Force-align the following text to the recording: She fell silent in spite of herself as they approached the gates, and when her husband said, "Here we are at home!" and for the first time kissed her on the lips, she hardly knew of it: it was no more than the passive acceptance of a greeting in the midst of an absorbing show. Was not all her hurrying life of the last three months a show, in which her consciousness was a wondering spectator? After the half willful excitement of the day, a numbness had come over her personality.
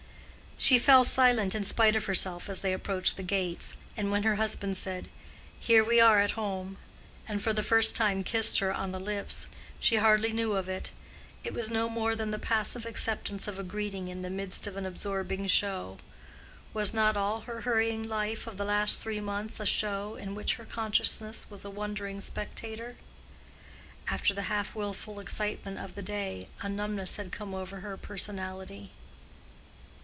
She 0.57 0.77
fell 0.77 1.03
silent 1.03 1.55
in 1.55 1.63
spite 1.63 1.95
of 1.95 2.05
herself 2.05 2.47
as 2.47 2.61
they 2.61 2.71
approached 2.71 3.17
the 3.17 3.23
gates, 3.23 3.75
and 3.97 4.11
when 4.11 4.21
her 4.21 4.35
husband 4.35 4.77
said, 4.77 5.07
"Here 5.59 5.83
we 5.83 5.99
are 5.99 6.19
at 6.19 6.31
home!" 6.37 6.77
and 7.27 7.41
for 7.41 7.51
the 7.51 7.63
first 7.63 7.95
time 7.95 8.23
kissed 8.23 8.59
her 8.59 8.71
on 8.71 8.91
the 8.91 8.99
lips, 8.99 9.47
she 9.79 9.95
hardly 9.95 10.31
knew 10.31 10.51
of 10.53 10.69
it: 10.69 10.91
it 11.43 11.55
was 11.55 11.71
no 11.71 11.89
more 11.89 12.15
than 12.15 12.29
the 12.29 12.37
passive 12.37 12.85
acceptance 12.85 13.47
of 13.47 13.57
a 13.57 13.63
greeting 13.63 14.07
in 14.07 14.21
the 14.21 14.29
midst 14.29 14.67
of 14.67 14.75
an 14.77 14.85
absorbing 14.85 15.47
show. 15.47 15.97
Was 16.75 16.93
not 16.93 17.17
all 17.17 17.39
her 17.41 17.61
hurrying 17.61 18.03
life 18.03 18.45
of 18.45 18.57
the 18.57 18.63
last 18.63 18.99
three 18.99 19.19
months 19.19 19.59
a 19.59 19.65
show, 19.65 20.13
in 20.13 20.35
which 20.35 20.55
her 20.57 20.65
consciousness 20.65 21.47
was 21.49 21.65
a 21.65 21.71
wondering 21.71 22.21
spectator? 22.21 22.97
After 24.07 24.31
the 24.35 24.43
half 24.43 24.75
willful 24.75 25.19
excitement 25.19 25.79
of 25.79 25.95
the 25.95 26.03
day, 26.03 26.49
a 26.61 26.69
numbness 26.69 27.15
had 27.17 27.31
come 27.31 27.55
over 27.55 27.79
her 27.79 27.97
personality. 27.97 28.91